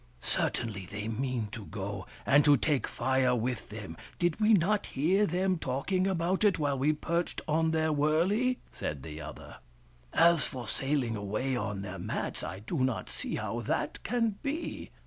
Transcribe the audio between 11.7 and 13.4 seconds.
their mats, I do not see